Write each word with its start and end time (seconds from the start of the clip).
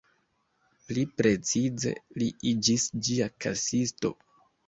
Pli 0.85 1.01
precize, 1.21 1.93
li 2.21 2.29
iĝis 2.53 2.87
ĝia 3.09 3.29
kasisto. 3.45 4.13